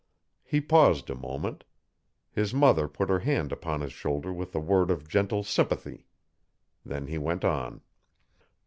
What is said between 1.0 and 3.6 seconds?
a moment. His mother put her hand